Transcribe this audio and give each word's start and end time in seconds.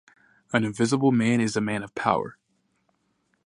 An 0.51 0.63
invisible 0.63 1.11
man 1.11 1.39
is 1.39 1.55
a 1.55 1.61
man 1.61 1.83
of 1.83 1.93
power. 1.93 2.39